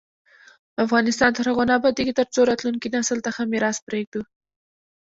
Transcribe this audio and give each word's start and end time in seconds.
افغانستان 0.85 1.31
تر 1.37 1.45
هغو 1.49 1.63
نه 1.69 1.73
ابادیږي، 1.79 2.13
ترڅو 2.19 2.39
راتلونکي 2.49 2.87
نسل 2.95 3.17
ته 3.25 3.29
ښه 3.35 3.43
میراث 3.51 3.77
پریږدو. 3.87 4.21